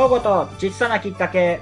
[0.00, 1.60] 正午と小さなきっかけ。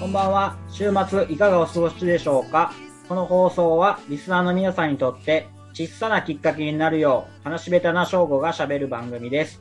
[0.00, 0.56] こんばんは。
[0.70, 2.72] 週末いかがお過ごしでしょうか？
[3.06, 9.60] この放送はリスナーの皆さんにとって小さなきっかけになるよう話し下手な正午が喋る番組です。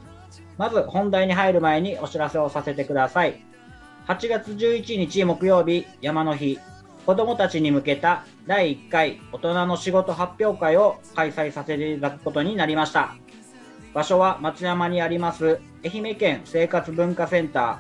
[0.58, 3.44] まず本題に入る前にお知らせをさせてください。
[4.08, 6.60] 8月11日木曜日山の日、
[7.06, 13.16] 子供たちに向けた第1回大人の仕事発表会を開催させていただくことになりました。
[13.94, 17.80] 場所は松山にあります愛媛県生活文化センタ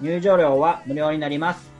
[0.00, 0.04] ー。
[0.04, 1.70] 入場料は無料になります。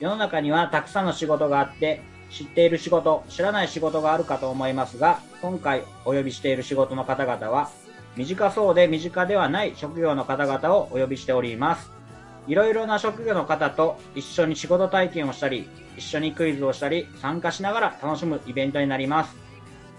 [0.00, 7.70] 世の中にはたくさんの仕事があって、知っている仕事、知らない仕事があるかと思いますが、今回お呼びしている仕事の方々は、
[8.16, 12.03] 短そうで身近ではない職業の方々をお呼びしております。
[12.46, 19.36] いろいろな職業の方と一緒に仕事体験をしたり、一緒にクイズをしたり、参加しながら楽しむイベントになります。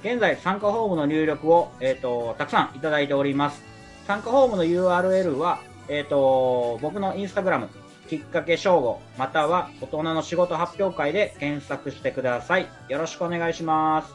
[0.03, 3.63] 現在、参加フォームの入力を、えっ、ー、と、たくさんいただいております。
[4.05, 7.69] 参加フォームの URL は、えっ、ー、と、僕のインスタグラム、
[8.07, 12.67] きっかけ正午、または大人の仕事発表会で検索してください。
[12.89, 14.13] よろしくお願いします。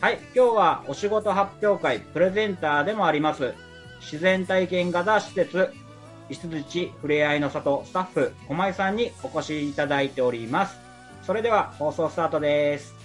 [0.00, 3.54] はい、今日はお仕事発表会プレゼンターでもあります、
[4.00, 5.72] 自然体験型施設、
[6.28, 10.78] 石槌ふれあいの里スタッフ、駒井さんにお越しいただいております。
[11.22, 13.04] それでは放送スタートです。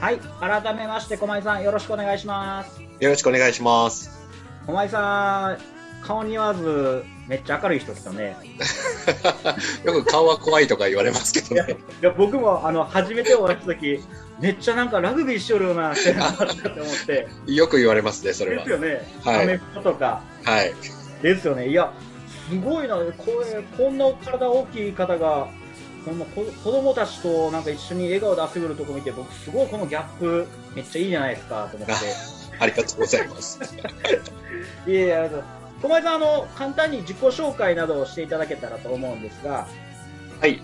[0.00, 0.20] はい
[0.62, 4.10] 改めまして駒井さんよろしくお願いしますよろしくお願いします。
[4.66, 5.58] 駒井さん
[6.04, 8.36] 顔にわずめっちゃ明るい人ですよね。
[9.84, 11.76] よく顔は怖いとか言われますけどね。
[12.02, 14.04] いや僕もあの初めてお会いした時
[14.40, 17.28] めっちゃなんかラグビーしよるようなって 思って。
[17.46, 18.64] よく言われますねそれは。
[18.64, 20.20] ですよね、はい、アメフトとか。
[20.44, 20.74] はい。
[21.22, 21.68] ですよね。
[21.68, 21.92] いや
[22.50, 23.04] すごいなこ
[23.44, 25.46] れこんな体大きい方が
[26.04, 31.94] この子供たちとなんか一緒に笑顔で遊べるとこ見て僕すごいこのギャップめっちゃいいじゃないですかと思って
[32.58, 33.60] ありがとうございます
[34.86, 35.30] いやいや
[35.82, 39.66] 小前さんあの簡単に自己紹介などをしていただけたらと思うんですが
[40.40, 40.60] はい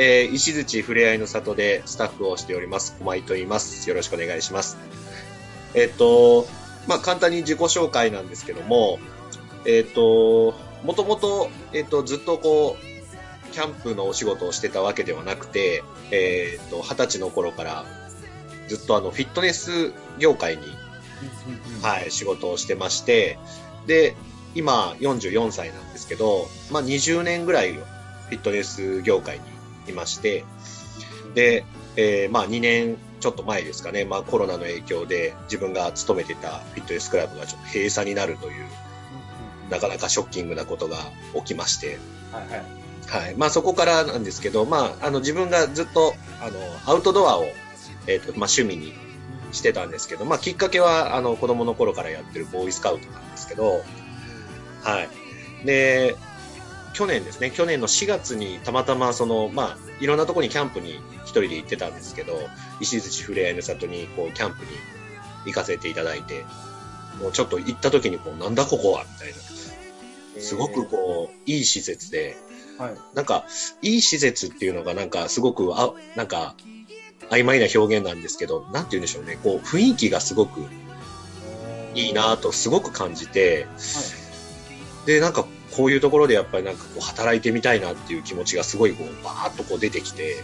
[0.00, 3.88] えー、石槌ふれあいの里でスタッフをしております、駒井と言います。
[3.88, 4.76] よろしくお願いします。
[5.74, 6.46] えっ、ー、と、
[6.86, 9.00] まあ、簡単に自己紹介なんですけども、
[9.66, 10.54] えっ、ー、と、
[10.84, 17.84] もともと、えっ、と、ずっとこう、キャンプのお仕事をしてたわけではなくて、えっ、と、二十歳の頃から
[18.68, 20.62] ずっとあの、フィットネス業界に、
[21.82, 23.38] はい、仕事をしてまして、
[23.86, 24.14] で、
[24.54, 29.44] 今44歳なんですけど、まあ、20年ぐらいフィットネス業界に
[29.90, 30.44] いまして、
[31.34, 31.64] で、
[31.96, 38.66] えー、まあ2年ちょっと前ですかね、まあコロナの影響で自分が勤めてたフィットネスクラブがちょっと閉鎖になるという、
[39.70, 40.96] なかなかショッキングなことが
[41.34, 41.98] 起きまして、
[42.32, 43.24] はいはい。
[43.26, 43.34] はい。
[43.36, 47.44] まあそこからなんですけど、まああの自分がずっとあのアウトドアを、
[48.06, 48.92] えっ、ー、と、まあ趣味に
[49.52, 53.82] してたんですけど、まあきっかけはあの子供の頃からやってるボーイスカウトなんですけど、
[54.82, 55.66] はい。
[55.66, 56.16] で、
[56.92, 62.38] 去年ですね、去年の4月にたまたまその、まあ、いろんなところにキャンプに一人で行ってたんですけど、
[62.80, 64.70] 石槌ふれあいの里にこうキャンプに
[65.46, 66.44] 行かせていただいて、
[67.20, 69.34] もうちょっと行った時にこう、なんだここはみたいな。
[70.40, 72.36] すごくこう、いい施設で、
[72.78, 73.44] はい、なんか、
[73.82, 76.54] いい施設っていうのがなんかすごく、あ、なんか、
[77.30, 80.60] 曖昧な表現なんですけど、なんて言うんでしょうね、こう、雰囲気がすごく
[81.94, 83.72] いいなとすごく感じて、は
[85.04, 90.42] い、で、なんかこういうところでやっぱりなんかこう働いてみたいなっていう気持ちがすごいこうバーッとこう出てきて、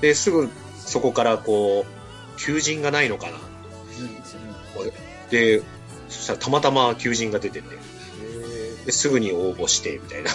[0.00, 3.38] で、すぐそこからこう、求人がないのかな。
[5.30, 5.62] で、
[6.08, 7.68] そしたらたまたま求人が出てて、
[8.86, 10.30] ですぐに応募してみたいな、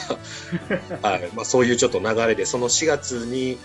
[1.10, 1.30] はい。
[1.34, 3.58] まあ、そういうちょっと流れで、その4月に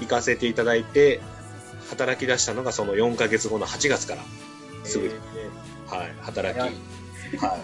[0.00, 1.20] 行かせていただいて、
[1.90, 4.22] 働き出したのがその4ヶ月後の8月から
[4.84, 5.14] すぐに、
[5.86, 7.60] はい、働き、はい、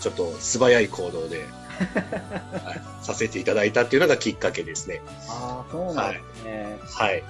[0.00, 1.46] ちょっと素早い行動で、
[1.94, 5.00] はい、させていただいたっていうのがきっかけですね。
[5.28, 6.78] ああ、そうなんですね。
[6.84, 7.22] はい。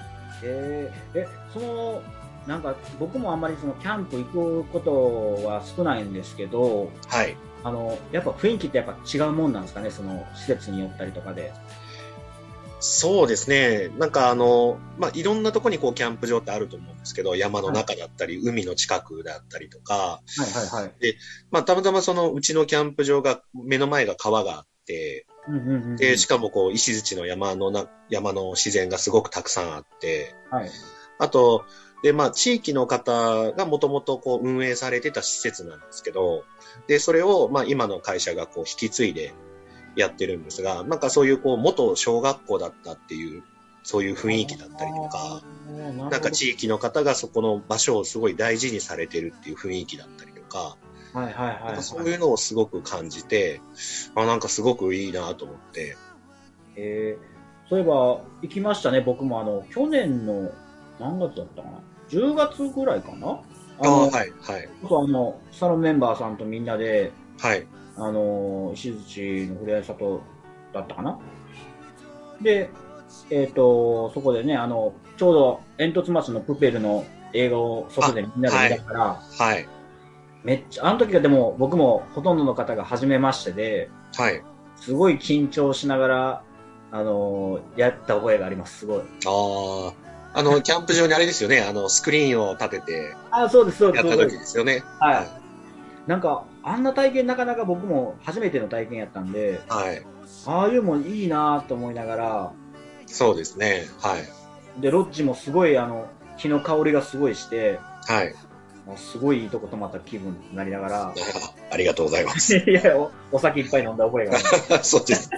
[0.43, 2.01] えー、え、その、
[2.47, 7.37] なんか僕もあんまりそのキャンプ行くことは少ないんですけど、はい。
[7.63, 11.53] あの、やっぱ雰囲気ってやっぱ違うもんなんですかね、その施設によったりとかで。
[12.85, 13.87] そうですね。
[13.97, 20.93] なんかあの、まあ、いろんなとこにこうキャンプ場ってあると思うんですけど、山の中だったり、海の近くだったりとか、はいはいはい。
[21.49, 30.69] まあ、たまたまそのうちのキャンプ場が、目の前が川があって、うんうんうんうんで、しかもこう、石槌の山のな、山の自然がすごくたくさんあって、はい。
[31.19, 31.63] あと、
[32.03, 36.43] で、まあ、地域の方がもともとこう、運営されてた施設なんですけど、
[36.87, 39.33] で、それを、まあ、今の会社がこう、引き継いで
[39.95, 43.43] やってるんですが、なんかそういうこう、元小学校だったっていう、
[43.83, 45.41] そういう雰囲気だったりとか、
[46.09, 50.77] なんか地域の方がそこの場所をすごい大事にされてるっていう雰囲気だったりとか、
[51.13, 51.83] はいはいはい、はい。
[51.83, 53.61] そういうのをすごく感じて、
[54.15, 55.97] あなんかすごくいいなと思って、
[56.75, 60.51] えー、そういえば、行きましたね、僕もあの、去年の、
[60.99, 61.79] 何月だったかな
[62.09, 63.39] ?10 月ぐらいかな？
[63.79, 70.21] あの、あ、はい、はい、そうあの、サロンメンバーさんとみんなで、はい、あの、石槌のふれあい里
[70.73, 71.19] だったかな？
[72.41, 72.69] で、
[73.29, 79.67] えっ、と、そこでね、あの、ちょうど煙突町のプペルの映画を外でみんなで見たから、はい、
[80.43, 84.43] めっちゃ、あの時はでも僕もほとんどの方が初めましてで、はい。
[84.75, 86.43] すごい緊張しながら、
[86.91, 89.01] あのやった覚えがあります、すごい。
[89.01, 89.93] あ
[90.33, 94.05] あ、あの、キャンプ場にあれですよね、あの、スクリーンを立ててあ、そうです、そうです。
[94.05, 94.83] やった時ですよね。
[94.99, 95.27] はい。
[96.09, 100.01] なんか、あんな体験なかなか僕も初めての体験やったんで、はい。
[100.47, 102.51] ああいうもんいいなと思いながら、
[103.05, 103.83] そうですね。
[104.01, 104.81] はい。
[104.81, 106.07] で、ロッジもすごい、あの、
[106.37, 108.33] 木の香りがすごいして、はい。
[108.85, 111.13] もうすごいいいとこ泊まった気分になりながらあ、
[111.71, 112.57] ありがとうございます。
[112.69, 114.37] いやお、お酒いっぱい飲んだ覚えが。
[114.83, 115.29] そうです。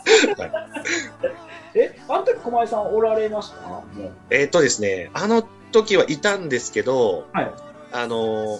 [1.75, 3.83] え、あの時駒井さんおられました？
[4.29, 7.51] えーっとですね、あの時はいたんですけど、はい。
[7.91, 8.59] あのー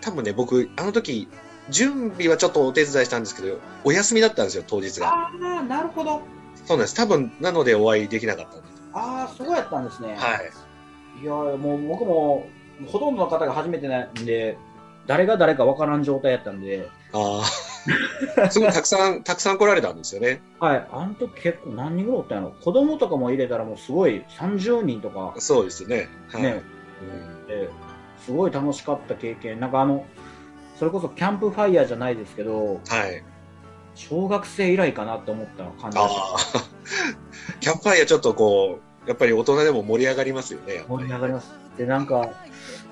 [0.00, 1.28] 多分ね、僕、あの時、
[1.70, 5.08] 準備はちょっとお手伝いしたんですけど、お休みだったんですよ、当日が。
[5.08, 5.30] あ
[5.60, 6.22] あ、なるほど。
[6.66, 6.94] そうなんです。
[6.94, 8.72] 多分、なのでお会いできなかったんです。
[8.92, 10.14] ああ、そうやったんですね。
[10.16, 10.50] はい。
[11.22, 12.46] いやーもう僕も、
[12.86, 14.58] ほとんどの方が初めてなんで、
[15.06, 17.44] 誰が誰かわからん状態やったんで、ああ。
[18.50, 20.40] すごいたくさん、たくさん来られたんですよね。
[20.58, 22.54] はい、あの時結構何人ぐらいおったんやろ？
[22.60, 26.08] 子供とかも入れたらもうすごい30人とかそうですね。
[26.32, 26.42] はい。
[26.42, 26.62] ね、
[27.02, 27.68] うんで
[28.24, 29.60] すごい楽しかった経験。
[29.60, 30.06] なんかあの、
[30.76, 33.22] それこそキャンプファイヤーじゃないですけど、はい。
[33.94, 36.36] 小学生以来かなって思った感じでああ。
[37.60, 40.84] キャンプファイヤーちょっとこう、やっぱり大人でも盛り上がりますよね。
[40.88, 41.52] 盛り上がります。
[41.78, 42.30] で、なんか、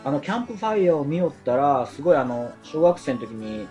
[0.04, 3.66] あの、キャンプファイヤーを見よったら、すごいあの、小学生の時に、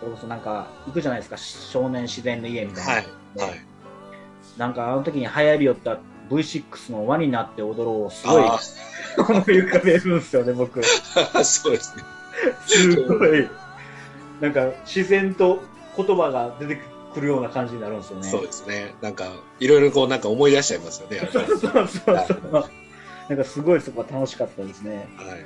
[0.00, 2.92] それこそなんか、行くじゃないですか、少年自然の家みたいな。
[2.92, 3.04] はい。
[3.50, 3.64] はい。
[4.56, 5.98] なんかあの時に流行りよった
[6.30, 8.58] V6 の輪になって踊ろうをすごいあ
[9.18, 10.80] 思 い浮かべるんですよね、僕。
[11.34, 12.02] あ、 そうですね。
[12.66, 13.48] すごい。
[14.40, 15.62] なんか自然と
[15.96, 16.80] 言葉が出て
[17.14, 18.28] くるような感じになるんですよね。
[18.28, 18.94] そうですね。
[19.00, 19.26] なんか、
[19.60, 21.28] いろいろこう、なんか思い出しちゃいますよね。
[21.32, 22.14] そうそうそう。
[23.28, 25.08] なんかすごいそこは楽しかったですね。
[25.16, 25.44] はい。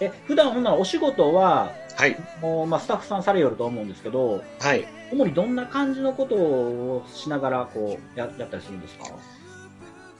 [0.00, 2.16] え、普段ほんならお仕事は、はい。
[2.40, 4.86] もう、まあ、スタッフさんされよると思うんですけど、はい。
[5.12, 9.04] 主にどんな感じのことをしながら、こう、ややったりするんですか？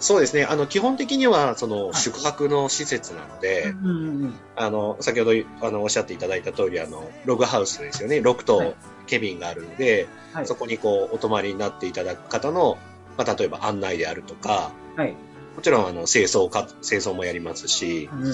[0.00, 0.44] そうですね。
[0.44, 4.35] あの、基本的には、その、い宿泊の施設なので、うんうんうん。
[4.56, 8.20] あの、先ほど、あの、おっしゃっていただいた通り、あの、ログハウスですよね。
[8.20, 8.75] ロクはいと
[9.06, 10.47] ケビンがあるので、はい。
[10.47, 12.79] そこにこう、お泊まりになっていただく方の、
[13.19, 15.15] まあ、例えば案内であるとか、はい。
[15.56, 18.31] もちろん、あの、清掃か、清掃もやりますし、うんうん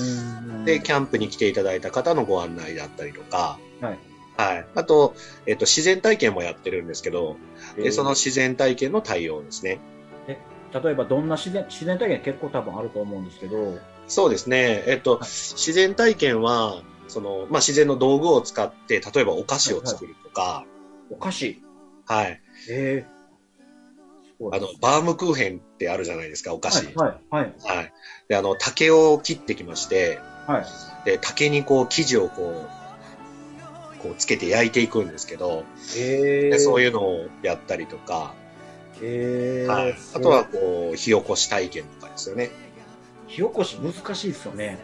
[0.60, 3.98] うんで、キャンプに来ていただいた方のご案内だったりとか、はい。
[4.36, 4.66] はい。
[4.74, 5.14] あと、
[5.46, 7.36] えっと、自然体験もやってるんですけど、
[7.76, 9.80] で、えーその自然体験の対応ですね。
[10.80, 13.78] 例えばどんな自然、自然体験結構多分あると思うんですけど、
[14.08, 14.84] そうですね。
[14.86, 20.64] えっと、自然体験は、その、まあ、自然の道具を使って、例えばお菓子を作るとか、
[21.10, 21.62] お菓子。
[22.06, 22.40] はい。
[22.70, 23.16] ええ
[24.26, 26.86] すごいあの、バームクーヘンってあるじゃないですか、お菓子。
[26.94, 27.92] はい、はい、はい。
[28.28, 30.64] で、あの、竹を切ってきまして、はい。
[31.04, 32.66] で、竹にこう、生地をこ
[33.96, 35.64] う、こう、つけて焼いていくんですけど、
[35.96, 36.82] えでそうう。
[36.82, 38.34] いうのをやったりとか、
[39.02, 39.96] ええはい。
[40.14, 42.50] あとは、、こう、火起こし体験とかですよね。
[43.26, 44.78] 火起こし難しいですよね。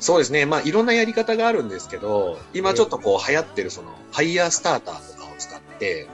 [0.00, 0.46] そうですね。
[0.46, 6.08] まあ、いろんなやり方があるんですけど、今ちょっとこう、流行ってるその、ファイヤースターターとかを使って、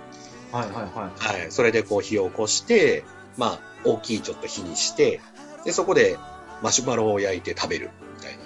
[0.53, 1.39] はい、はい、はい。
[1.41, 1.51] はい。
[1.51, 3.05] それでこう、火を起こして、
[3.37, 5.21] まあ、大きいちょっと火にして、
[5.65, 6.19] で、そこで
[6.63, 8.39] マシュマロを焼いて食べるみたいな。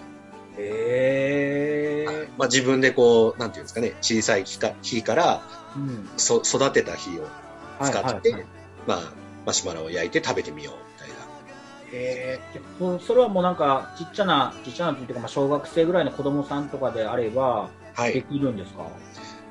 [0.58, 5.42] ええまあ、自分でこう、なんていうんですかね、小さい火か火から
[5.76, 6.08] うん。
[6.16, 7.22] そ育てた火を
[7.78, 8.57] はい、使って、はいはい
[8.88, 9.12] まあ、
[9.46, 11.14] マシュマロを焼いて食べてみようみたいな。
[11.92, 18.14] ええそそれはもうなんか、ちっちゃな、ちっちゃなっていうか、まあ、小学生ぐらいの子供さんとかであれば、はい。
[18.14, 18.86] できるんですか？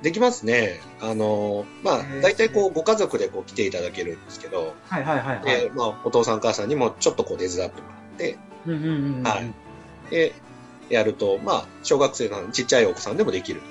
[0.01, 0.79] できますね。
[1.01, 5.45] あの、まあ大体こう、ご家族でこう来ていただけるんですけど、はいはいはいはい。
[5.45, 9.23] で、まあ、お父さんお母さんにもちょっとこう手伝ってもらって、うんうんうんうん。
[9.23, 9.53] はい
[10.09, 10.33] で、
[10.89, 13.61] やると、まあ、小学生のちっちゃいお子さんでもできる。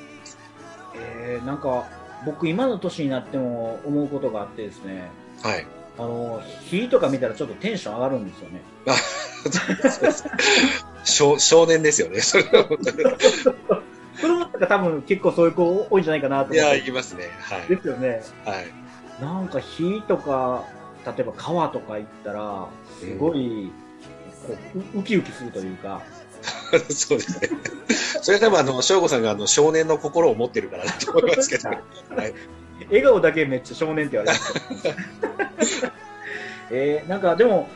[0.96, 1.88] えー、なんか、
[2.26, 5.10] 僕今の年になっても思うことがあってですね、
[5.46, 5.66] はい。
[5.98, 8.62] あの、火とか見たらちょっとテンション上がるんですよね。
[11.04, 13.04] 少少年ですよね、それは本当に。
[14.20, 16.80] 子供とか多分結構そういう子多いんじゃないかなといや、思って。
[16.80, 17.30] いきますね。
[17.40, 17.68] はい。
[17.68, 18.22] ですよね。
[18.44, 19.22] はい。
[19.22, 20.64] なんか火とか、
[21.06, 22.66] 例えば川とか行ったら、
[22.98, 23.70] すごい、
[24.46, 26.02] こう、ウウキウキするというか、
[26.90, 27.50] そうですね。
[28.22, 31.68] それは多分、あの、翔吾さんがあの少年の心を持ってるからだと思いますけど。
[31.70, 32.34] はい。
[32.86, 34.38] 笑顔だけめっちゃ少年って言われ
[35.56, 35.92] ます。
[36.70, 37.68] えー、なんかでも、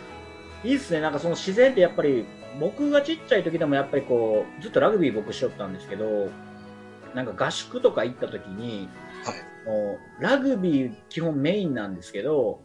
[0.65, 1.01] いいっすね。
[1.01, 2.27] なんかその自然ってやっぱり、
[2.59, 6.29] 僕がちっちゃい時でもやっぱりこう、ずっとラグビー僕しよったんですけど、
[7.15, 8.89] なんか合宿とか行った時に、
[9.25, 9.51] はい。
[9.67, 12.61] もうラグビー基本メインなんですけど、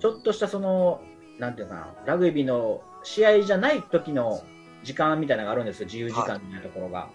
[0.00, 1.00] ちょっとしたその、
[1.38, 4.42] なんていうかな、ラグビーの試合じゃない時の
[4.86, 7.10] 時間みたいなのがあるんですよ、自由時間みたいなところが。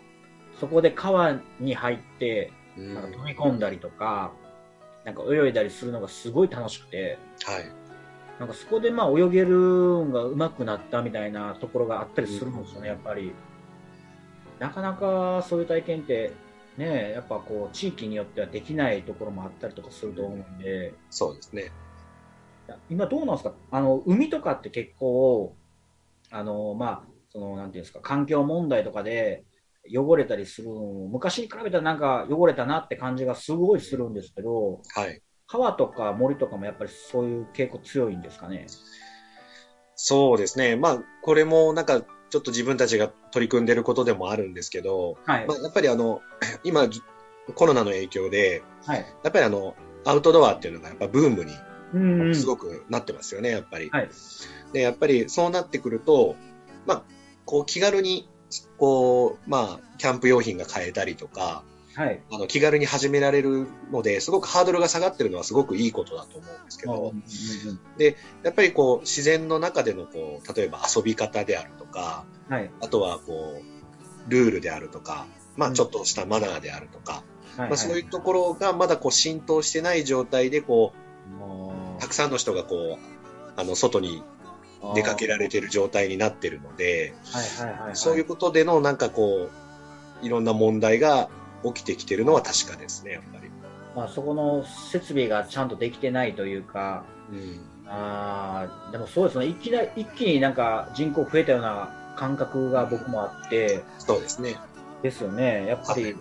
[0.60, 4.32] そこで川に入って、うんなんか飛び込んだりとか、
[5.04, 7.66] なんか泳いだりするのがすごい楽しくて、はい。
[8.40, 9.50] なんかそこでまあ泳げる
[10.06, 13.34] のが上手くなったみたいなところがあったりするんですよね、やっぱり。
[14.60, 16.34] なかなかそういう体験って、
[16.78, 21.72] ね、やっぱこう地域によってはできないところもあったりとかすると思うんで、そうですね。
[22.90, 23.54] 今どうなんですか？
[23.72, 25.56] あの、海とかって結構、
[26.32, 29.43] あの、まあ、その、なんていうんですか、環境問題とかで
[29.89, 35.21] 汚れたりするのも昔に比べたらなんか汚れたなって感じがすごいするんですけど、はい。
[35.47, 38.67] 川とか森とかもやっぱりそういう傾向強いんですかね？
[39.95, 40.75] そうですね。
[40.75, 45.53] まあ、これもなんか、ちょっと自分たちが取り組んでることでもあるんですけど、はいま。
[45.53, 46.21] あ、やっぱりあの、
[46.63, 46.89] 今、
[47.55, 49.05] コロナの影響で、はい。
[49.23, 51.53] やっぱりあの、アウトドアっていうのがやっぱブームに。
[52.33, 53.89] すごくなってますよね、やっぱり。
[53.89, 54.09] はい。
[54.71, 56.35] で、やっぱりそうなってくると、
[56.85, 57.03] まあ、
[57.51, 58.29] こう気軽に、
[58.77, 62.22] こう、まあ、キャンプ用品が買えたりとか、はい。
[62.31, 67.20] あの、気軽に始められるので、すごくハードルが下がってるのはすごくいいことだと思うんですけど、うんうんうん
[68.43, 72.72] やっぱりこう、自然の中でのこう、例えば遊び方であるとか、はい。
[72.79, 75.27] あとはこう、ルールであるとか、
[75.58, 77.24] まあ、ちょっとしたマナーであるとか、
[77.58, 77.70] はい。
[77.70, 80.93] まあ、そういうところがまだこう、浸透してない状態で、こ
[81.38, 84.40] もう、たくさんの人がこう、あの、外にう
[84.95, 87.95] 出かけられてる状態になってるので、はいはいはいはい。
[87.95, 89.50] そういうことでのなんかこ
[90.21, 91.29] う、いろんな問題が
[91.63, 93.50] 起きてきてるのは確かですね、やっぱり。
[93.95, 97.59] まあ、そこの設備がちゃんとできてないというか、うん。
[97.88, 99.45] ああ、でもそうですね。
[99.47, 104.57] いきなり、一気になんか人口増えたような感覚が僕もあって、そうですね。
[105.03, 105.65] ですよね。
[105.67, 106.15] やっぱり、はい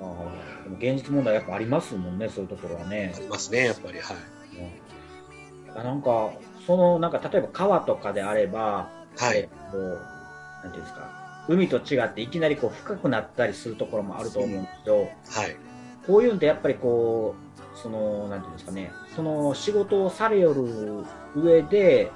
[0.00, 3.20] あーでも現実問題やっぱありますもんね、そういうところはねあ。
[3.20, 3.98] りますね、やっぱり。
[3.98, 4.16] はい。
[5.76, 6.32] あなんか、
[6.66, 8.88] その、なんか、例えば川とかであれば、
[9.18, 9.38] はい。
[9.38, 11.10] えっと、なんていうんですか、
[11.48, 15.56] 海と違っていきなりこう深くなったりするところもあると思うんですけど、はい。
[16.06, 17.34] こういうんってやっぱりこ
[17.74, 21.04] う、その、なんていうんですかね、その仕事をされよる
[21.36, 22.10] 上で、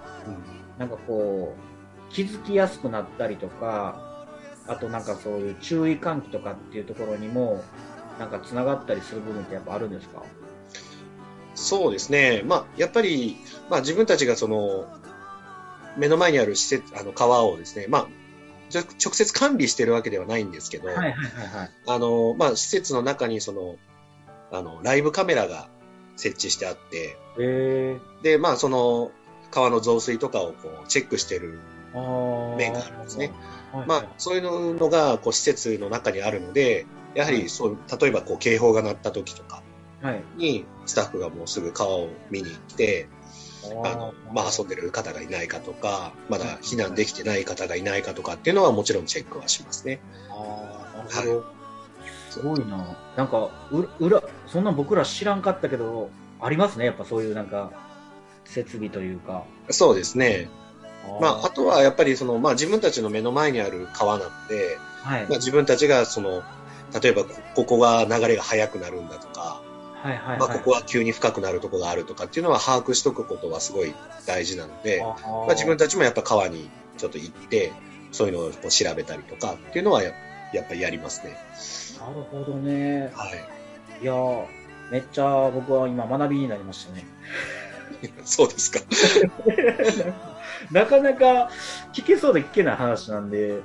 [0.78, 4.00] なんかこう、気づきやすくなったりとか、
[4.68, 7.62] あとなんかそういう注意喚起とかっていうところにも、
[8.18, 10.22] なんか繋がったりする部分ってやっぱあるんですか？
[11.66, 12.42] そうですね。
[12.46, 13.36] まあ、やっぱり、
[13.68, 14.86] まあ自分たちがその、
[15.96, 18.08] 目の前にある施設、あの川をですね、まあ、
[18.72, 21.70] 直接管理してるわけではないんですけど、はいはいはいはい。
[21.86, 23.76] あの、まあ、施設の中にその、
[24.52, 25.68] あの、ライブカメラが
[26.16, 29.10] 設置してあって、えで、まあ、その、
[29.50, 31.60] 川の増水とかをこう、チェックしてる、
[31.94, 33.32] 面があるんですね。
[33.72, 39.65] はいまあ、そういうのが、こう、施設の中にあるので、やはり、そう、例えば、こう、警報が鳴った時とかはい。
[40.36, 43.08] に、スタッフがもうすぐ川を見に行って、
[43.84, 50.00] あの、まあ、遊んででる方がいないかとか、まだ避難できてない方がいないかとかっていうのはもちろんチェックはしますね。
[50.30, 51.44] ああ、なるほど。
[52.30, 52.96] すごいな。
[53.16, 56.10] なんか、う裏、そんなん僕ら知らんかったけど、
[56.40, 56.84] ありますね。
[56.84, 57.72] やっぱそういうなんか、
[58.44, 59.44] 設備というか。
[59.70, 60.48] そうですね。
[61.20, 65.20] まあ、あとはやっぱりその、まあ自分たちの目の前にある川なので、はい。
[65.22, 66.42] まあ自分たちがその、
[67.00, 69.62] 例えばこここが流れが速くなるんだとか、
[70.06, 70.38] はいはいはい。
[70.38, 73.94] まあここは急に深くなるとこがあるとかっていうのは把握しとくことはすごい
[74.26, 77.72] 大事なので、まあ自分たちもやっぱ川にちょっと行って、
[78.12, 80.12] そういうのをこう調べたりとかっていうのはや
[80.52, 81.36] やっぱりやりますね。
[81.98, 83.12] なるほどね。
[83.14, 84.02] はい。
[84.02, 84.44] いやー
[84.90, 87.04] めっちゃ僕は今学びになりましたね。
[88.24, 88.80] そうですか。
[90.70, 91.50] なかなか
[91.92, 93.60] 聞けそうで聞けない話なんで、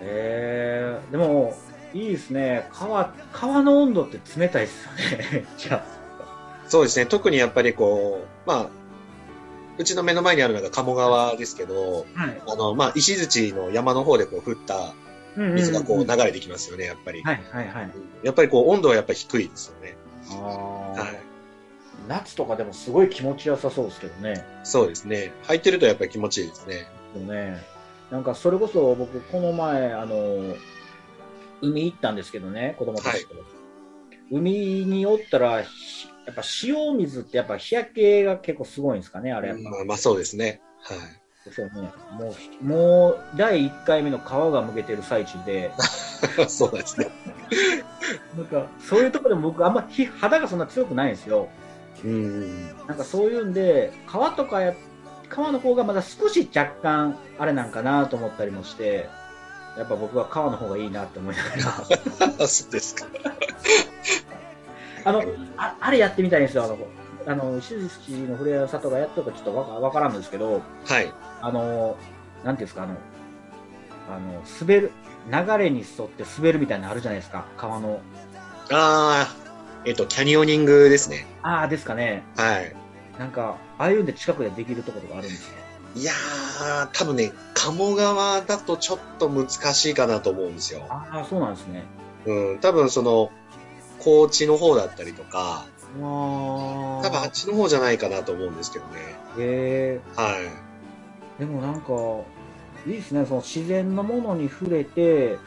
[0.00, 1.56] えー、でも、
[1.94, 2.68] いいですね。
[2.72, 5.44] 川、川の温度って冷たいですよね。
[5.56, 5.84] じゃ
[6.68, 7.06] そうですね。
[7.06, 8.70] 特にやっぱりこう、まあ、
[9.78, 12.20] うちの目の前にあるのが鴨川ですけど、あ。
[12.20, 12.42] はい。
[12.46, 14.94] あの、まあ、石槌の山の方でこう降った
[15.36, 17.22] 水がこう流れてきますよね、やっぱり。
[17.22, 17.90] はいはいはい。
[18.22, 19.96] やっぱりこう温度はやっぱり低いですよね。
[20.30, 20.34] あ
[20.96, 21.20] あ、はい。
[22.08, 24.44] 夏とかでもすごい気持ちよさそうですけどね。
[24.64, 25.32] そうですね。
[25.44, 26.86] 入ってるとやっぱり気持ちいいですね。
[27.14, 27.62] でもね、
[28.10, 30.56] なんかそれこそ僕、この前、あの、
[31.62, 33.34] 海行ったんですけどね、子供たちと。
[34.30, 39.70] 海におったら、ひやっぱ塩水ってやっぱ日焼けが結構すごいんですかね、あれやっぱ。
[39.70, 40.60] まあ、まあそうですね。
[40.80, 40.98] はい。
[41.46, 41.92] ですよね。
[42.18, 45.70] もう、もう、第1回目の皮がむけてる最中で、
[46.48, 47.08] そうですね。
[48.36, 51.48] なんか、そういうところでも僕、あんまひ肌がそんな強くないんですよ。
[52.04, 52.66] うん。
[52.86, 59.08] なんかそういうんで、皮とかや、皮の方がまだ少し若干、あれなんかなと思ったりもして、
[59.76, 61.50] やっぱ僕は皮の方がいいなって思いなが
[62.38, 62.46] ら。
[62.46, 63.06] そうですか。
[65.04, 65.22] あの、
[65.56, 66.64] ああれやってみたいんですよ。
[66.64, 66.78] あの、
[67.26, 71.12] あの、石槌の古谷里がやったかちょっとわかわからんのですけど、はい。
[71.42, 71.96] あの、
[72.44, 72.94] なんていうんですか、あの、
[74.08, 74.90] あの、滑る、
[75.30, 78.00] 流れに沿って滑るみたいなのあるじゃないですか、川の。
[78.72, 79.36] ああ、
[79.84, 81.26] えっと、キャニオニングですね。
[81.42, 82.22] ああ、ですかね。
[82.36, 82.74] はい。
[83.18, 85.65] なんか、ああいうんで近くでできるところがあるんですか？
[85.96, 90.86] いやー、多分ね、鴨川だとちょっと難しいかなと思うんですよ。
[90.90, 91.84] ああ、そうなんですね。
[92.26, 93.30] うん、多分その、
[93.98, 95.66] 高知の方だったりとか、
[95.98, 96.08] うわ
[97.02, 99.00] 多分あっちの方じゃないかなと思うんですけどね。
[99.38, 101.40] へえはい。
[101.40, 101.92] でもなんか、
[102.86, 105.38] いいですね、その自然のものに触れて、うん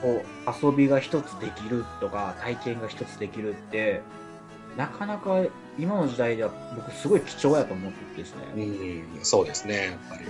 [0.00, 0.24] こ
[0.62, 4.00] う遊びが一つできるとか、体験が一つできるって、
[4.76, 5.42] なかなか
[5.78, 9.04] 今の時代では僕すごい貴重やと思っててですね。
[9.16, 10.26] うん、そうですね、やっぱり。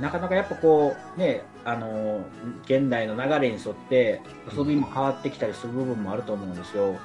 [0.00, 2.24] なかなかやっぱこう、ね、あの、
[2.64, 4.20] 現代の流れに沿って
[4.56, 6.96] 遊びも変わってきたりする部分もあると思うんですよ。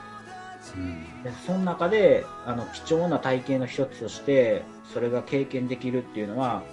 [0.75, 6.63] うん、でその中で、あの、貴重な体験の一つとして、それが経験できるっていうのは、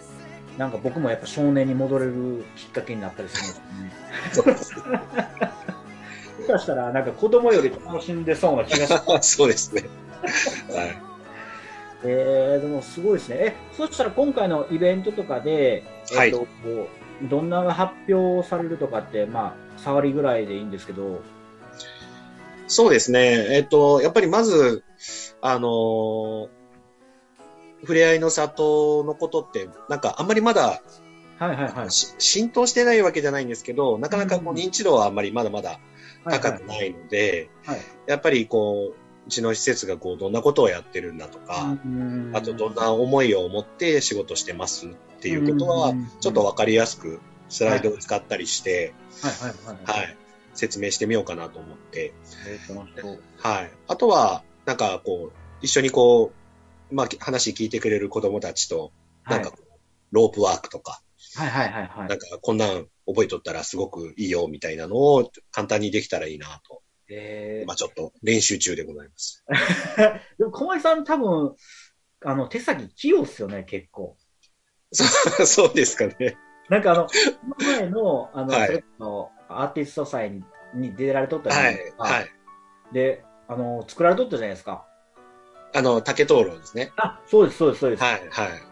[0.59, 3.59] なんか僕もやっぱ少年に戻れるきっかけになったりす
[4.37, 5.03] るんですよね。
[6.53, 8.95] かしたら、なんか子供より楽しんでそうな気がし
[9.37, 9.85] そうですね。
[10.75, 10.99] はい。
[12.05, 13.37] えー、でもすごいですね。
[13.41, 15.85] え、そしたら今回のイベントとかで、
[16.19, 16.47] えっ、と、こ
[17.25, 21.21] うどんな発表されるとかって、まあ、触りぐらいでいいんですけど、
[22.67, 23.47] そうですね。
[23.51, 24.83] えっと、やっぱりまず、
[25.41, 26.49] あのー
[27.83, 30.81] 触れ合いの里のことって、なんかあんまりまだ
[31.39, 31.91] はいはいはい。
[31.91, 35.81] し浸透してないわけじゃないんですけど、なかなかこううん認知度はあんまりまだまだ
[36.25, 37.81] 高くないので、はい。
[38.07, 42.31] やっぱりこう、うちの施設がこう、どんなことをやってるんだとか、うん。
[42.35, 49.33] あとどんな思いを持って仕事してますっていうことはうん、ちょっとわかりやすくスライドを使ったりして、はい。
[49.33, 49.87] はい。
[49.87, 50.05] はい。
[50.05, 50.17] はい、
[50.55, 52.15] 説明してみようかなと思って、
[53.39, 53.71] はい。
[53.89, 56.33] あとは、なんかこう、一緒にこ
[56.91, 59.65] う、まあ話聞いてくれる子供たちと、はないんかこう、
[60.11, 61.01] ロープワークとか、
[61.37, 61.51] はい。
[61.51, 61.73] はい。
[61.73, 61.89] はい。
[61.89, 62.09] はい。
[62.09, 69.45] なんかこんなん覚えとったらすごくいいよみたいなのを簡単にできたらいいなと、えまあちょっと練習中でございます。
[69.49, 71.57] ー、 でも小林さん多分、
[72.25, 74.17] あの、手先器用っすよね、結構。
[74.93, 75.05] そ
[75.43, 76.37] うそうですかね。
[76.69, 77.09] なんかあの、
[77.59, 81.97] 前の、あの、はいそれこそアーティスト祭にに出られとったじゃはいないです。
[81.97, 82.05] か。
[82.05, 82.31] はい。
[82.93, 84.87] で、あの、作られとったじゃないですか。
[85.75, 86.93] あの、竹灯籠ですね。
[86.97, 88.03] あ、そうです、そうです、そうです。
[88.03, 88.63] はい、はい。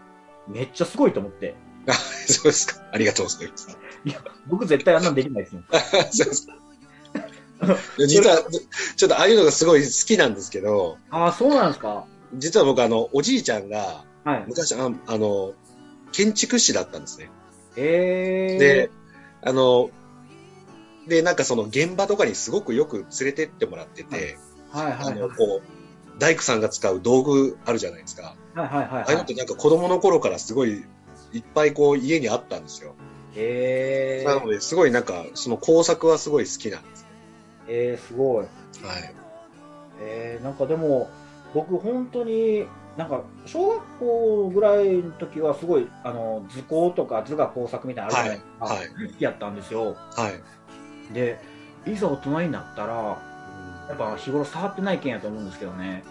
[0.47, 1.55] めっちゃすごいと思って。
[1.87, 2.81] あ、そうですか。
[2.91, 3.77] ありがとうございます。
[4.47, 5.63] 僕絶対あんなんできないですもん。
[6.11, 6.55] そうですか。
[8.07, 8.37] 実は、
[8.95, 12.05] ちょっとああいうのがすごい好きなんですけど、ああ、そうなんですか。
[12.33, 14.45] 実は僕あの、おじいちゃんが、はい。
[14.47, 15.53] 昔ああの、
[16.11, 17.29] 建築士だったんですね。
[17.75, 18.59] えー。
[18.59, 18.91] で、
[19.41, 19.89] あの、
[21.07, 24.37] で、なんかその現場とかにすごくよく連れてってもらってて、
[24.71, 25.13] はいはいはい。
[25.13, 28.35] あの、こう、大工さんが使う道具あるじゃないですか。
[28.53, 30.83] はいはいはいああいうのってなんか子供の頃からすごい
[31.33, 32.95] いっぱいこう家にあったんですよ。
[33.35, 34.27] えー。
[34.27, 37.07] なので、すごいなんか、その工作はすごい好きなんです。
[37.67, 38.45] えー、すごい。
[38.45, 39.13] はい。
[40.01, 41.09] えー、なんかでも、
[41.53, 42.65] 僕本当に、
[42.97, 48.65] なんか、小学校ぐらいの時はすごい、あの、図工とか図画工作みたいなのあるじゃないですか。
[48.65, 49.95] はい好きやったんですよ。
[50.15, 51.13] はい。
[51.13, 51.39] で、
[51.85, 52.93] いざ大人になったら、
[53.87, 56.03] やっぱ日頃触ってない件やと思うんですけどね。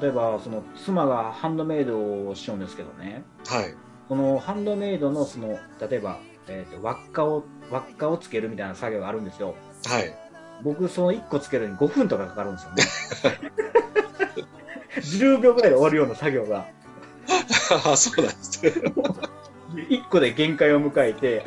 [0.00, 3.24] 例えば、その、妻がハンドメイドをしようんですけどね。
[3.46, 3.74] はい。
[4.10, 6.18] このハンドメイドの、その、例えば、
[6.48, 9.54] えっ、と、輪っかを、輪っかをつけるみたいな作業があるんですよ。
[9.86, 10.12] はい。
[10.64, 12.82] 僕、その1個つけるのに5分とかかかるんですよね。
[14.96, 16.66] 10秒ぐらいで終わるような作業が、
[17.86, 18.72] あ そうなんですね。
[19.90, 21.44] 1個で限界を迎えて、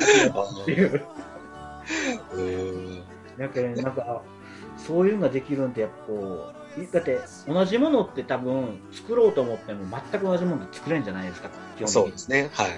[0.62, 1.02] っていう。
[3.36, 4.22] だけど、なんか、
[4.78, 6.14] そういうのができるんって、やっぱこ
[6.50, 11.88] う、だって、同じものって多分、作ろうと思っても全く同じものって作れるんじゃないですか、基本的に。
[11.88, 12.50] そうですね。
[12.52, 12.70] はい。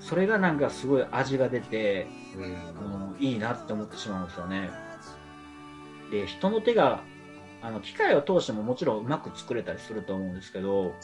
[0.00, 3.16] それがなんかすごい味が出て、うん。
[3.18, 4.70] いいなって思ってしまうんですよね。
[6.10, 7.02] で、人の手が、
[7.62, 10.94] あの、機械を通してももちろんうまく作れたりすると思うんですけど、はい。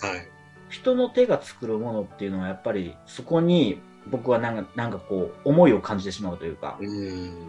[0.70, 7.48] 人の手が作るものっていうのはやっぱりそこに僕はなんかなんかこう思いを感じてしまうというか、うん。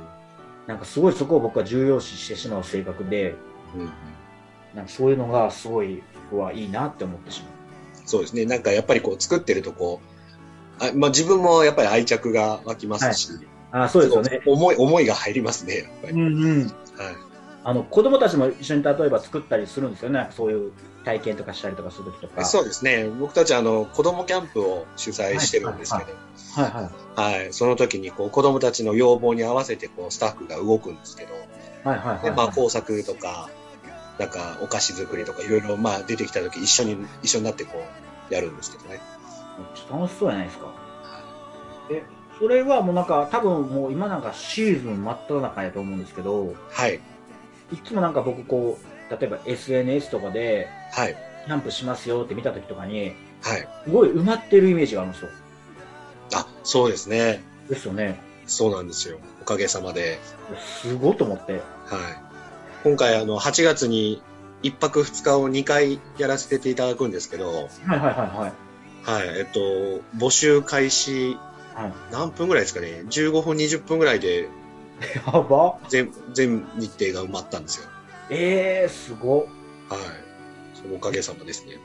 [0.67, 3.35] なんかすごいそこを僕は重要視してしまう性格で、
[3.75, 3.91] うん。
[4.75, 7.51] なんかそういうのがすごい僕はいいなって思ってしまう。
[8.05, 8.45] そうですね。
[8.45, 10.01] なんかやっぱりこう作ってるとこ
[10.79, 13.29] う、あまあ自分もやっぱり愛着が湧きますし、
[13.71, 14.41] あそうですよね。
[14.45, 16.13] 思い、思いが入りますね、やっぱり。
[16.13, 16.61] うんうん。
[16.63, 16.71] はい。
[17.63, 20.29] あの子供たちも一緒に例えば作ったりするんですよね。
[20.31, 20.71] そういう
[21.05, 22.43] 体験とかしたりとかするときとか。
[22.43, 23.07] そうですね。
[23.07, 26.11] 僕たちあの、子供キャンプを主催してるんですけど、
[26.61, 27.37] はいはい。
[27.37, 27.53] はい。
[27.53, 31.33] その時にこう子供たちの要望に合わせてこうスタッフが動くんですけど、
[31.83, 32.23] はいはいはい。
[32.23, 33.49] で、まあ工作とか、
[34.21, 37.83] なんかお菓子作りとかいろいろまあ出てきた時一緒に、一緒になってこ
[38.29, 39.01] うやるんですけどね。
[39.89, 40.67] 楽しそうじゃないですか。
[41.89, 42.03] え、
[42.37, 46.99] それはもうなんか多分もう今なんかシーズン真っ只中やと思うんですけど、はい。
[47.73, 48.77] いつもなんか僕こ
[49.09, 51.17] う、例えば SNS とかではい。
[51.47, 53.67] キャンプしますよって見た時とかに、はい。
[53.85, 55.29] すごい埋まってるイメージがあるんですよ。
[56.35, 57.41] あ、そうですね。
[57.67, 58.21] ですよね。
[58.45, 59.17] そうなんですよ。
[59.41, 60.19] おかげさまで。
[60.59, 61.53] すごいと思って。
[61.53, 62.30] はい。
[62.83, 64.21] 今回あの、8月に
[64.63, 69.25] 1泊2日を2回やらせていただくんですけど、はいはいはいはい。
[69.27, 69.39] はい。
[69.39, 69.59] えっと、
[70.17, 71.37] 募集開始
[71.73, 74.49] はい、何分ぐらいですかね？15分、20分ぐらいで
[75.25, 75.79] やば。
[75.89, 77.87] 全、全日程が埋まったんですよ。
[78.29, 79.39] えー、すご。
[79.39, 79.47] はい。
[80.73, 81.77] そのおかげさまですね。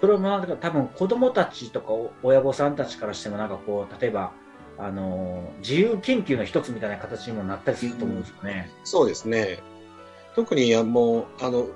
[0.00, 1.88] それもなんか多分子供たちとか
[2.22, 4.32] 親御さんたちからしてもなんかこう、例えば、
[4.78, 8.70] あのー自由研究の一つみたいな形にもなったりすると思うんですよね。
[8.84, 9.60] そうですね。
[10.38, 11.66] 特にあもう、あの、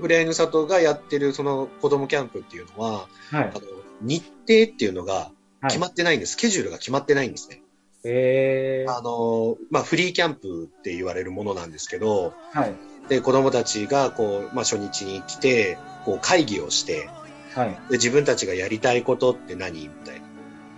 [0.00, 3.42] ふれあいの里がやってるその子供キャンプっていうのは、はいあ。
[3.52, 3.60] の、
[4.00, 5.30] 日程っていうのがは
[5.64, 6.32] い決まってないんです。
[6.32, 7.60] スケジュールが決まってないんですね。
[8.04, 12.74] えー、あの、まあ、フリーキャンプって言われるものなんですけど、はい。
[13.08, 17.10] で、子供たちがこう、まあ、初日に来て、こう会議をして、
[17.54, 17.70] はい。
[17.90, 20.22] で、自分たちがやりたいことって何みたい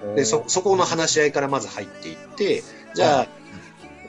[0.02, 0.14] な。
[0.14, 2.64] で、そ、そこの話し合いからまず入っていって、
[2.94, 3.26] じゃあ、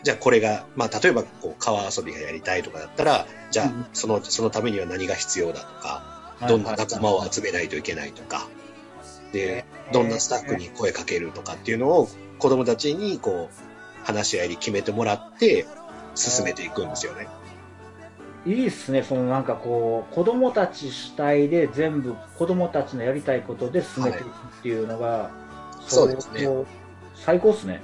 [0.04, 8.48] じゃあこれが、まあ、例えば、こう、川遊びがやりたいとかだったら、じゃあうん、その、そのためには何が必要だとか、どんな仲間を集めないといけないとか、
[9.32, 12.08] で、どんなスタッフに声かけるとかっていうのを、
[12.40, 15.66] 子供たちに、こう、話し合いに決めてもらって、
[16.16, 17.28] 進めていくんですよね。
[18.46, 24.32] いいっすね、そのなんかこう、子供たち主体で全部子供たちのやりたいことで進めていくっ
[24.64, 25.30] ていうのが、
[25.88, 26.48] そうですね。
[27.16, 27.82] 最高っすね。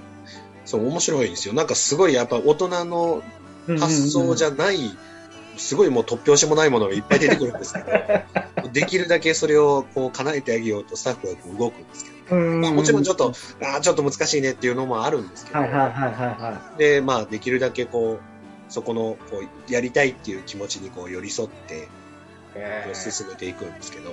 [0.68, 1.54] そう、面白いですよ。
[1.54, 3.24] なんかすごいやっぱ大人の
[3.80, 4.78] 発想じゃ、ゃない、
[5.56, 16.12] すごいもう突拍子もないものがいっぱい出てくるんですけど、 できるだけそれをこう叶えてあげようとスタッフがこう動くんですけど、うんまあ、もちろんちょっと、あーちょっと難しいねっていうのもあるんですけど、はいはいはいはい。
[16.12, 21.88] はで、まあできるだけこう、そこのこうやりたいっていう気持ちにこう寄り添って
[22.94, 24.12] 進めていくんですけど、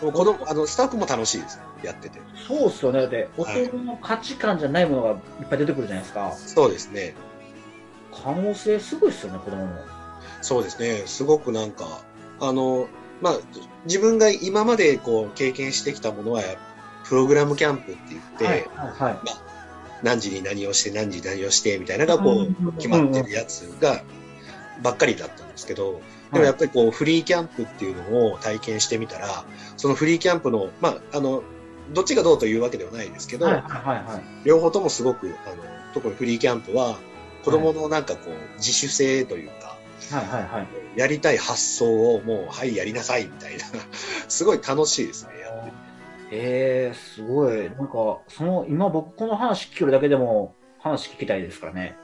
[0.00, 2.20] 子供あのスタッフも楽しいですね、やってて。
[2.46, 3.06] そうっすよね。
[3.06, 6.32] で、大はい人の価値観じゃないものがいっぱい出てくるじゃないですか。
[6.32, 7.14] そうですね。
[8.12, 9.72] 可能性すごいっすよね、子供も。
[10.42, 11.02] そうですね。
[11.06, 12.02] すごくなんか、
[12.40, 12.88] あの、
[13.20, 13.38] まあ、
[13.86, 16.42] 自分が今までこう経験してきたものは、
[17.04, 19.18] プログラムキャンプって言って、はいはいはい。
[20.02, 24.02] 何時に何をして何時に何をしてみたいなのがこう決まってるやつが
[24.82, 26.00] ばっかりだったんですけど、
[26.32, 29.44] でもやっぱりこうフリーキャンプっていうのを体験してみたら、
[29.76, 31.42] そのフリーキャンプの、まあ、あの、
[31.92, 33.62] どっちがどうというわけではないですけど、はいはい
[34.04, 34.46] はい。
[34.46, 35.56] 両方ともすごく、あの、
[35.92, 36.98] 特にフリーキャンプは
[37.44, 39.76] 子供のなんかこう自主性というか、
[40.10, 40.98] はいはいはい。
[40.98, 43.64] やりたい発想をもう、はい、やりなさいみたいな、
[44.28, 45.44] すごい楽しいですね。
[46.30, 47.70] えー、すごい。
[47.70, 51.96] なんか、その、今僕この話聞けるだけでも話聞きたいですからね。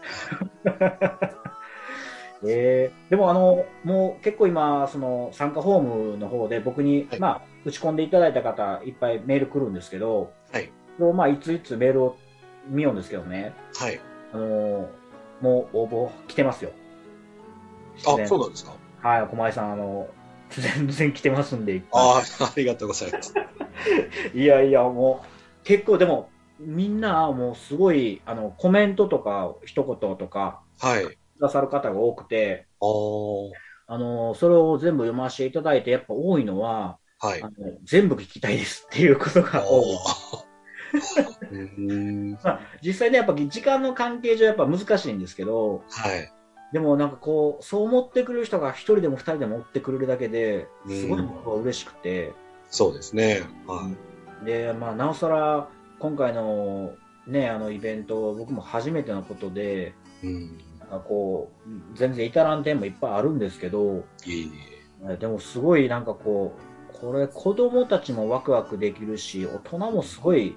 [2.46, 5.80] えー、でもあの、もう結構今、その参加フォー
[6.12, 10.70] ムの方で僕に、はいまあ、打ち込んでいただいた方、いっぱいメール来るんですけど、はい。
[10.98, 12.16] もうまあ、いついつメールを
[12.68, 14.00] 見ようんですけどね、はい。
[14.32, 14.88] あの
[15.40, 16.70] もう応募来てますよ。
[18.06, 18.72] あ、ねそうなんですか？
[19.02, 20.08] はい、小前さん、あの、
[20.50, 23.34] 全然来てますんで、ああ、ありがとうございます。
[24.34, 31.18] いやいや、もう、結構でも、みんなもうすごい、あの、コメントとか、一言とか、はい。
[31.40, 32.66] くださる方が多くて、
[33.86, 37.46] あの、それを全部読ませていただいて、やっぱ多いのは、はいあ。
[37.46, 39.98] の全部聞きたいですっていうことが多い。
[42.42, 46.30] まあ、実際ね、やっぱ時間の関係上やっぱ難しいんですけど、はい。
[46.72, 52.32] でもなんかこう、そう思ってくれる人が一人でも二人でも追ってくれるだけで、すごい僕は嬉しくて。
[52.68, 53.42] そうですね。
[53.66, 53.90] は
[54.42, 54.44] い。
[54.44, 56.92] で、まあ、なおさら、今回の
[57.26, 60.58] ね、あのイベント、僕も初めてのことで、うん
[60.90, 64.52] かこう、全然至らん点もいっぱいあるんですけど、いい
[65.18, 66.54] でもすごいなんかこ
[66.92, 70.56] う、これ子供たちもワクワクできるし、大人もすごい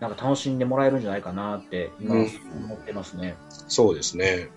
[0.00, 3.36] なんか楽しんでもらえるんじゃないかなって今思ってますね。
[3.50, 4.48] うん、そうですね。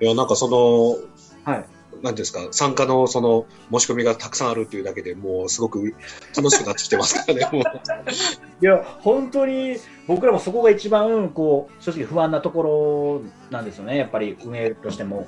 [0.00, 1.66] うん、いや、なんかその、はい。
[2.02, 5.94] なんですか、参加のその申し込みがたくさんあるっていうだけでもうすごく
[6.36, 7.62] 楽しくなってきてますからね、
[8.60, 15.26] いや、本当に僕らもそこが一番、こう、正直不安なところなんですよね、やっぱり運営としても。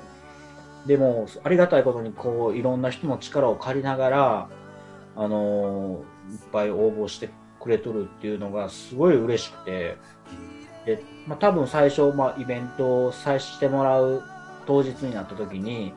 [0.85, 4.49] でも、ありがたいことに、こう、いろんな人の力を借りながら、
[5.15, 9.97] あのいっぱい応募してくれとるっていうのがすごい嬉しくて、
[10.85, 14.23] で、まあ、多分最初、まあ、イベントをさしてもらう
[14.65, 15.93] 当日になった時に、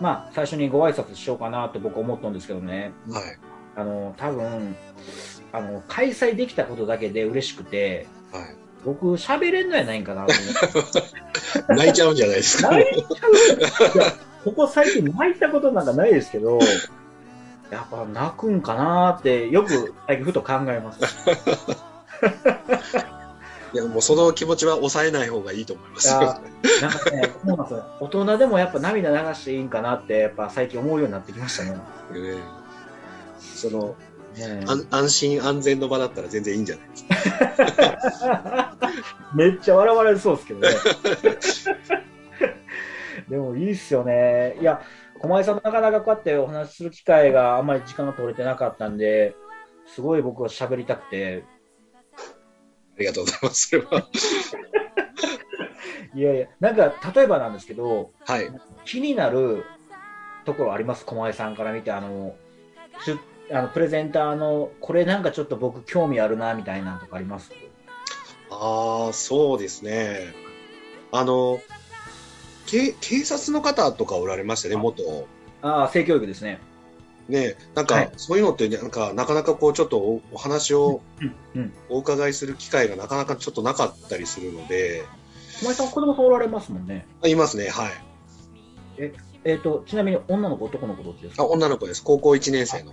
[0.00, 2.92] まあ、最初にご挨拶しようかなって僕思ったんですけどね。
[3.10, 3.38] はい。
[3.76, 4.76] あの、多分、
[5.52, 8.44] あの、開催できたことだけで嬉しくて、はい。
[8.84, 10.26] 僕、喋れんのやないんかな
[11.68, 12.70] 泣いちゃうんじゃないですか。
[12.70, 14.26] 泣いちゃう。
[14.44, 16.60] ここ最近泣いたことなんかないですけど、
[17.70, 21.00] やっぱ泣くんかなってよく最近ふと考えます。
[23.76, 26.10] いや、もうその気持ちは抑えない方がいいと思います。
[26.10, 26.40] なんか
[27.10, 27.84] ね、そうなんですよ。
[28.00, 31.76] 大人でもやっぱ涙流していいんかなって、やっぱ最近思うようになってきましたね。
[32.12, 32.40] えー、
[33.38, 33.94] その、
[34.34, 37.04] ね、安心安全の場だったら全然いいんじゃないです
[38.24, 38.74] か。
[39.36, 40.68] めっちゃ笑われそうですけどね。
[43.28, 44.56] でもいいっすよね。
[44.58, 44.80] いや、
[45.20, 49.36] 駒井さんなかなかこうやってお話しする機会があんまり時間が取れてなかったんで、
[49.86, 51.55] すごい僕は喋りたくて、あ
[52.98, 53.68] りがとうございます。
[53.68, 54.08] それは。
[56.14, 58.50] いやいや、なんか、例えばなんですけど、はい。
[58.84, 59.64] 気になる
[60.44, 61.04] ところあります？
[61.04, 62.34] 駒井さんから見て、あの、
[63.52, 67.52] あのプレゼンターの、これなんかちょっと僕興味あるな、みたいなとかあります？
[68.50, 70.32] ああ、そうですね。
[71.12, 71.60] あの、
[72.66, 75.26] 警警察の方とかおられましたね、元。
[75.62, 76.58] ああ、性教育ですね。
[77.28, 81.00] ね、なんか、そういうのって、なんか、なかなかこう、ちょっとおお話を
[81.88, 85.04] お伺いする機会がなかなかちょっとなかったりするので。
[85.62, 87.06] お前さん、子供さんおられますもんね。
[87.24, 87.90] いますね、はい。
[88.98, 91.42] え、えっ、ー、と、ちなみに女の子、男の子どっちですか？
[91.42, 92.02] あ、女の子です。
[92.04, 92.92] 高校1年生の。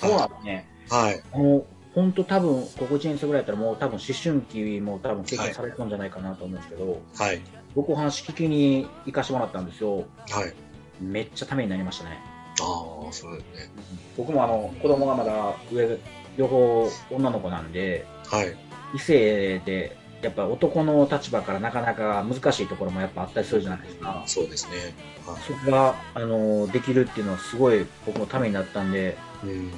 [0.00, 0.68] そうなんですね。
[0.88, 1.22] はい。
[1.32, 7.40] あの、本当多分、高校1年生ぐらいだったらもう多分思春期も多分経験されてるんじゃないかなと思うんですけど、はい。
[7.74, 10.04] 僕お話聞きに行かしてもらったんですよ。
[10.30, 10.54] はい。
[11.00, 12.20] めっちゃためになりましたね。
[12.60, 13.70] ああ、そうですね。
[14.16, 15.98] 僕もあの、子供がまだ上、
[16.36, 18.56] 両方女の子なんで、はい。
[18.94, 24.22] 異性で、やっぱ男の立場からなかなか難しいところもやっぱあったりするじゃないですか。
[24.26, 24.94] そうですね。
[25.26, 29.70] はい、そこが、あの、できるっていうのはすごい僕のためになったんで、うん、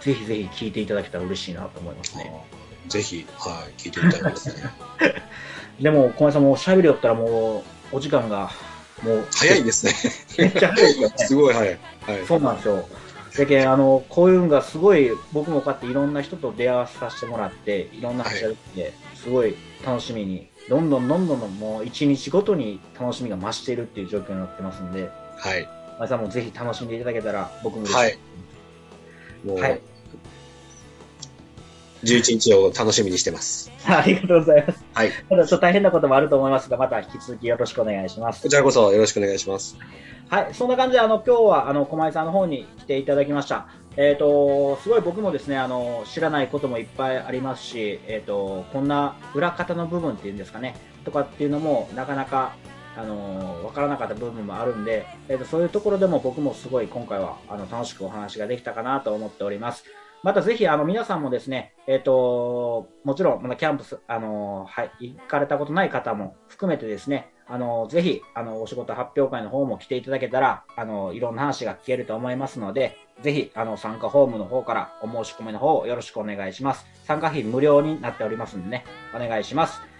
[0.00, 2.46] ぜひぜひ聞いていただけたら嬉しいなと思いますね。
[2.88, 4.70] ぜひ、はい、聞いてみたいですね。
[5.80, 8.50] でも、小林さんも喋りよったらもう、お時間が
[9.02, 9.26] もう。
[9.32, 9.92] 早いですね。
[10.38, 11.12] めっちゃ早いね。
[11.16, 11.78] すごい早い。
[12.02, 12.26] はい。
[12.26, 12.88] そうなんですよ。
[13.36, 25.68] だけあの、こういうのがすごい、僕もこうやっていろんな人と出会わさせてもらって、いろんな話ができて、すごい楽しみに、どんどんどんどんもう一日ごとに楽しみが増しているっていう状況になってますんで、はい。
[25.98, 28.18] まさんもぜひ楽しんでいただけたら、僕もはい。
[29.46, 29.80] はい。
[32.04, 33.70] 11日を楽しみにしてます。
[33.86, 34.84] ありがとうございます。
[34.92, 35.10] はい。
[35.28, 38.42] ただちょっと大変なこともあると思いますが、また引き続きよろしくお願いします。
[38.42, 39.76] こちらこそよろしくお願いします。
[40.28, 43.66] はい、そんな感じで、あの、今日は、あの、駒井さんの方に来ていただきました。
[43.96, 52.54] えっ、ー、と、すごい僕もですね、あの、知らないこともいっぱいありますし、えっ、ー、と、こんな裏方の部分っていうんですかね、とかっていうのも、なかなか、
[52.96, 59.84] あの、わからなかった部分もあるんで、えっ、ー、と、そういうところでも僕もすごい今回は、あの、楽しくお話ができたかなと思っております。
[60.22, 76.86] またぜひ、あの、皆さんもですね、えっ、と、もちろん、まだキャンプス、あの、はい、行かれたことない方も含めてですね、あの、ぜひ、あの、お仕事発表会の方も来ていただけたら、あの、いろんな話が聞けると思いますので、ぜひ、あの、参加ホームの方からお申し込みの方をよろしくお願いします。
[77.04, 79.91] 参加費無料になっておりますんでね、お願いします。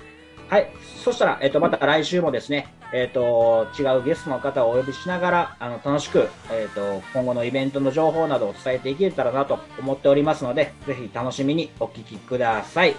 [0.49, 0.71] はい、
[1.03, 12.95] そしたら、えっと、また来週もですね、えっと、違うゲストの方をお呼びしながら、あの、楽しく、えっと、今後のイベントの情報などを伝えていけたらなと思っておりますので、ぜひ楽しみにお聴きください。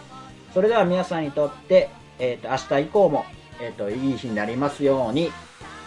[0.54, 3.26] それでは皆さんにとって、えっと、明日以降も、
[3.62, 5.32] えっと、いい日になりますように。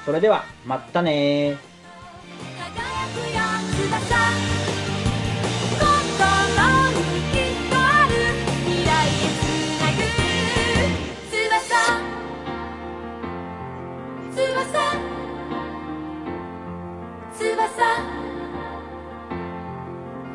[0.05, 1.57] それでは、またね
[17.67, 17.83] 翼。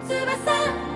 [0.08, 0.91] 翼。